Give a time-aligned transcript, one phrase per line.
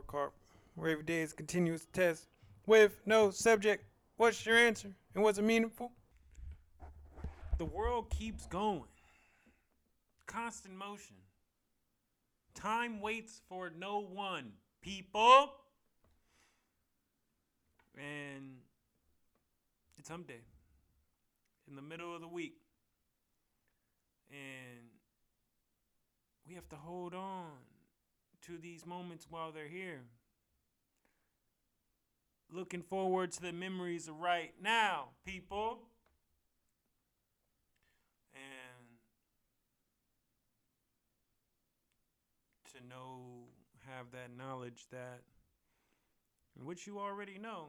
[0.00, 0.30] scorecard,
[0.74, 2.26] where every day is continuous test
[2.66, 3.84] with no subject.
[4.16, 4.90] What's your answer?
[5.14, 5.92] And was it meaningful?
[7.58, 8.84] The world keeps going.
[10.26, 11.16] Constant motion.
[12.54, 15.52] Time waits for no one, people.
[17.96, 18.56] And
[19.98, 20.40] it's hump day
[21.68, 22.54] in the middle of the week.
[24.30, 24.86] And
[26.46, 27.50] we have to hold on
[28.46, 30.00] to these moments while they're here.
[32.52, 35.78] Looking forward to the memories of right now, people.
[38.34, 38.98] And
[42.72, 43.46] to know,
[43.86, 45.22] have that knowledge that,
[46.62, 47.68] which you already know,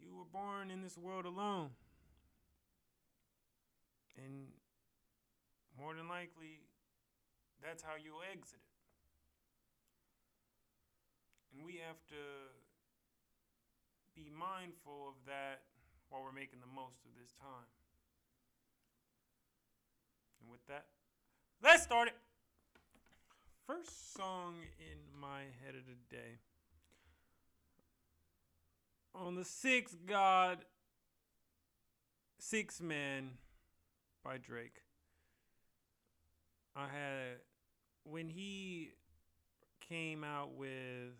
[0.00, 1.70] you were born in this world alone.
[4.16, 4.46] And
[5.78, 6.60] more than likely,
[7.62, 8.74] that's how you'll exit it.
[11.56, 12.26] And we have to
[14.16, 15.60] be mindful of that
[16.08, 17.70] while we're making the most of this time.
[20.40, 20.86] And with that,
[21.62, 22.16] let's start it.
[23.64, 26.38] First song in my head of the day.
[29.14, 30.58] On the sixth God,
[32.40, 33.30] Six Man
[34.24, 34.82] by Drake.
[36.74, 37.38] I had
[38.02, 38.90] when he
[39.88, 41.12] came out with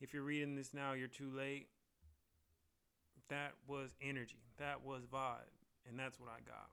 [0.00, 1.68] if you're reading this now you're too late.
[3.28, 4.38] That was energy.
[4.58, 5.50] That was vibe.
[5.88, 6.70] And that's what i got.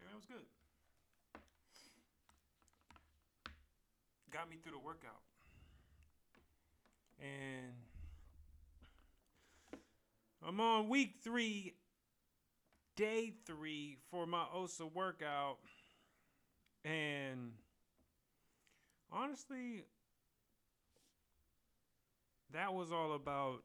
[0.00, 0.44] And it was good.
[4.30, 5.20] Got me through the workout.
[7.20, 7.72] And
[10.44, 11.74] i'm on week three
[12.96, 15.58] day three for my osa workout.
[16.84, 17.52] And
[19.12, 19.84] honestly,
[22.52, 23.62] that was all about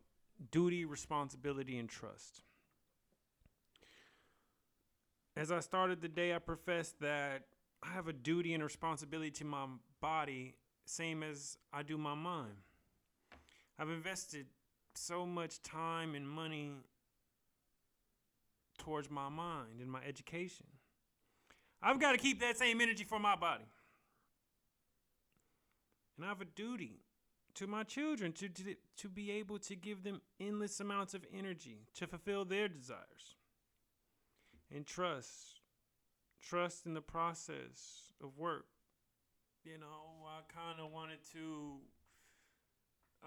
[0.52, 2.44] duty, responsibility, and trust.
[5.36, 7.44] As I started the day, I professed that
[7.84, 9.66] I have a duty and responsibility to my
[10.02, 10.56] body,
[10.86, 12.56] same as I do my mind.
[13.78, 14.48] I've invested
[14.96, 16.72] so much time and money
[18.80, 20.66] towards my mind and my education.
[21.82, 23.66] I've got to keep that same energy for my body.
[26.16, 27.02] And I have a duty
[27.58, 31.88] to my children to, to, to be able to give them endless amounts of energy
[31.96, 33.36] to fulfill their desires.
[34.74, 35.62] And trust.
[36.42, 38.66] Trust in the process of work.
[39.64, 41.78] You know, I kind of wanted to.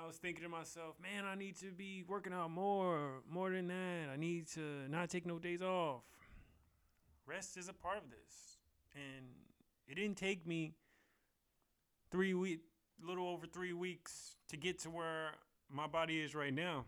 [0.00, 3.66] I was thinking to myself, man, I need to be working out more, more than
[3.66, 4.08] that.
[4.12, 6.04] I need to not take no days off.
[7.26, 8.58] Rest is a part of this.
[8.94, 9.26] And
[9.88, 10.74] it didn't take me
[12.10, 12.62] three weeks
[13.06, 15.30] little over three weeks to get to where
[15.70, 16.84] my body is right now.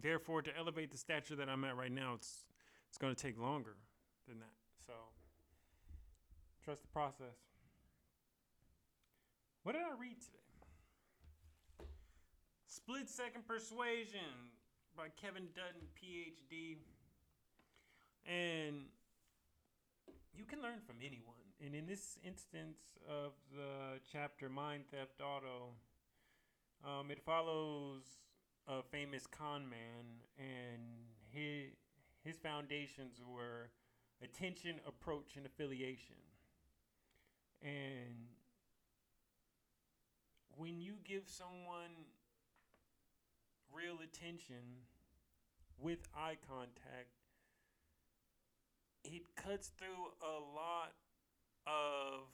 [0.00, 2.44] Therefore, to elevate the stature that I'm at right now, it's
[2.88, 3.76] it's going to take longer
[4.28, 4.54] than that.
[4.86, 4.92] So,
[6.64, 7.36] trust the process.
[9.62, 10.38] What did I read today?
[12.66, 14.52] Split Second Persuasion
[14.96, 16.76] by Kevin Dutton, PhD.
[18.26, 18.86] And
[20.36, 22.78] you can learn from anyone and in this instance
[23.08, 25.70] of the chapter Mind Theft Auto,
[26.84, 28.02] um, it follows
[28.66, 30.82] a famous con man, and
[31.30, 31.72] his
[32.24, 33.70] his foundations were
[34.22, 36.16] attention, approach, and affiliation.
[37.62, 38.28] And
[40.56, 42.08] when you give someone
[43.72, 44.86] real attention
[45.78, 47.12] with eye contact,
[49.04, 50.92] it cuts through a lot
[51.66, 52.28] of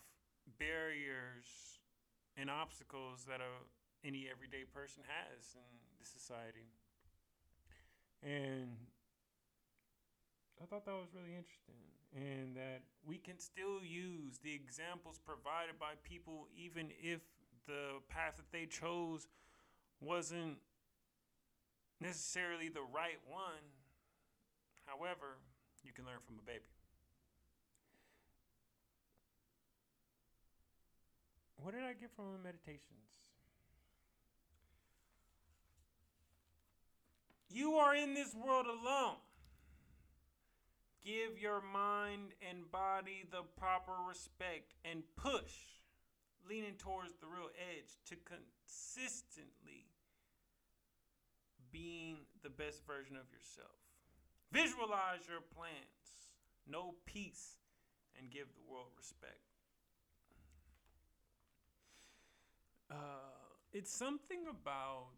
[0.59, 1.79] barriers
[2.37, 6.73] and obstacles that a, any everyday person has in the society.
[8.23, 8.77] And
[10.63, 11.81] I thought that was really interesting,
[12.15, 17.21] and that we can still use the examples provided by people, even if
[17.67, 19.27] the path that they chose
[20.01, 20.59] wasn't
[22.01, 23.65] necessarily the right one.
[24.85, 25.39] However,
[25.85, 26.69] you can learn from a baby.
[31.63, 32.81] What did I get from the meditations?
[37.51, 39.17] You are in this world alone.
[41.05, 45.81] Give your mind and body the proper respect and push,
[46.49, 49.87] leaning towards the real edge to consistently
[51.73, 53.77] being the best version of yourself.
[54.53, 56.31] Visualize your plans,
[56.67, 57.59] know peace,
[58.19, 59.51] and give the world respect.
[62.91, 65.17] uh, it's something about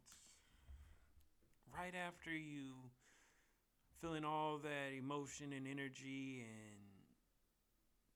[1.76, 2.79] right after you
[4.00, 6.79] feeling all that emotion and energy and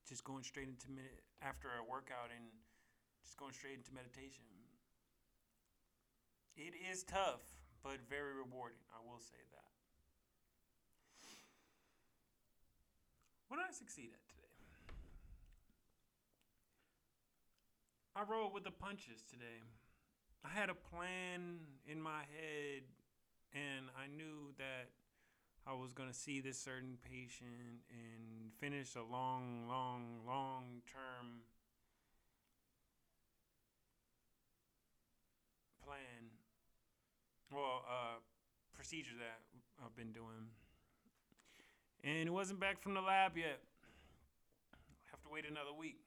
[0.09, 2.47] just going straight into med- after a workout and
[3.25, 4.47] just going straight into meditation.
[6.55, 7.43] It is tough,
[7.83, 8.87] but very rewarding.
[8.95, 9.75] I will say that.
[13.49, 14.55] What did I succeed at today?
[18.15, 19.67] I rolled with the punches today.
[20.45, 22.83] I had a plan in my head,
[23.53, 24.91] and I knew that
[25.67, 31.43] I was going to see this certain patient and finish a long, long, long term
[35.85, 36.31] plan.
[37.53, 38.19] Well, uh,
[38.75, 39.41] procedure that
[39.85, 40.51] I've been doing.
[42.05, 43.59] And it wasn't back from the lab yet.
[44.75, 44.79] I
[45.11, 45.99] have to wait another week.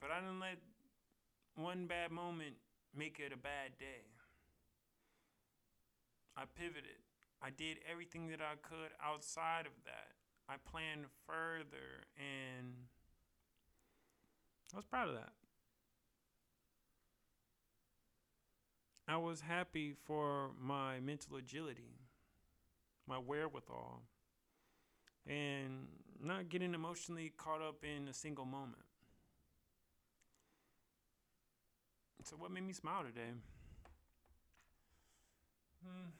[0.00, 0.58] But I didn't let
[1.62, 2.56] one bad moment
[2.96, 4.06] make it a bad day.
[6.36, 7.00] I pivoted.
[7.42, 10.12] I did everything that I could outside of that.
[10.48, 12.74] I planned further and
[14.72, 15.32] I was proud of that.
[19.08, 21.98] I was happy for my mental agility,
[23.08, 24.02] my wherewithal,
[25.26, 25.88] and
[26.22, 28.82] not getting emotionally caught up in a single moment.
[32.22, 33.30] So, what made me smile today?
[35.82, 36.10] Hmm.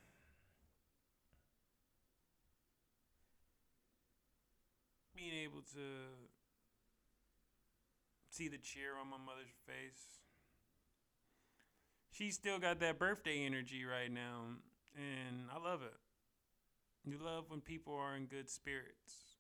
[5.15, 5.87] Being able to
[8.31, 10.21] see the cheer on my mother's face.
[12.11, 14.45] She's still got that birthday energy right now,
[14.97, 15.95] and I love it.
[17.05, 19.37] You love when people are in good spirits.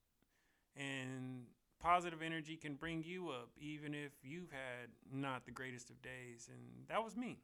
[0.76, 1.46] And
[1.80, 6.48] positive energy can bring you up, even if you've had not the greatest of days.
[6.48, 7.38] And that was me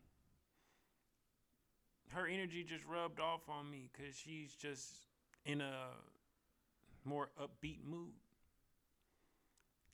[2.12, 5.06] her energy just rubbed off on me because she's just
[5.44, 5.88] in a
[7.04, 8.14] more upbeat mood.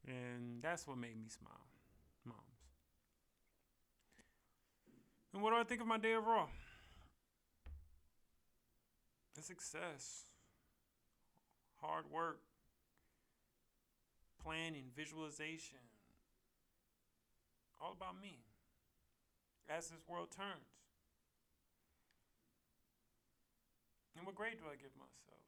[0.06, 1.66] And that's what made me smile,
[2.24, 2.38] moms.
[5.32, 6.48] And what do I think of my day overall?
[9.38, 10.24] A success,
[11.80, 12.40] hard work,
[14.42, 15.78] planning, visualization,
[17.80, 18.40] all about me
[19.68, 20.82] as this world turns.
[24.16, 25.40] And what grade do I give myself?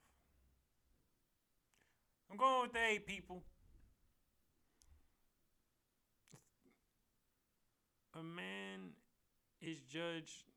[2.31, 3.43] I'm going with the A, people.
[8.19, 8.95] A man
[9.61, 10.51] is judged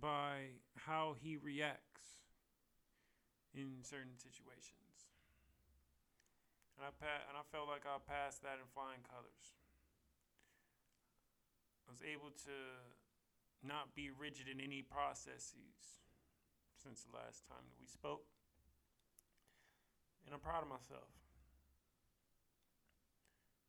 [0.00, 2.20] by how he reacts
[3.54, 5.13] in certain situations.
[6.74, 9.54] And I, pa- and I felt like I passed that in flying colors.
[11.86, 12.56] I was able to
[13.62, 16.02] not be rigid in any processes
[16.76, 18.26] since the last time that we spoke.
[20.26, 21.08] And I'm proud of myself.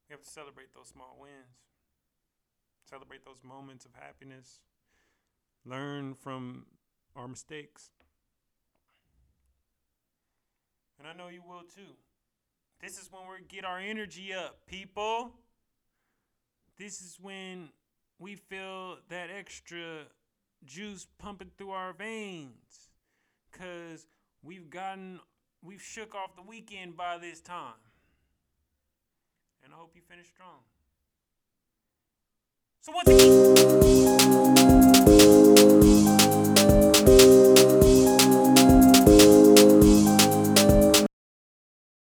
[0.10, 1.62] We have to celebrate those small wins,
[2.90, 4.60] celebrate those moments of happiness,
[5.66, 6.66] learn from
[7.16, 7.92] our mistakes.
[11.00, 11.97] And I know you will too.
[12.85, 15.31] This is when we get our energy up, people.
[16.77, 17.69] This is when
[18.19, 20.04] we feel that extra
[20.65, 22.92] juice pumping through our veins
[23.51, 24.06] because
[24.44, 25.19] we've gotten,
[25.63, 27.73] we've shook off the weekend by this time.
[29.63, 30.59] And I hope you finish strong.
[32.81, 34.84] So what's the